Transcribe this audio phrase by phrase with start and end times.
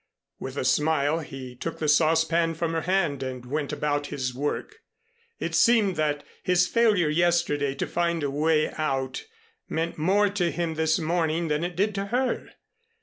[0.39, 4.77] With a smile he took the saucepan from her hand and went about his work.
[5.39, 9.25] It seemed that his failure yesterday to find a way out
[9.69, 12.49] meant more to him this morning than it did to her.